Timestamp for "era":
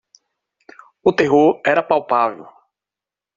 1.71-1.83